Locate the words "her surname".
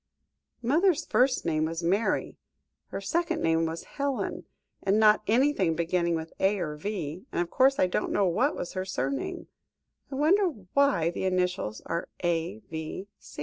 8.73-9.45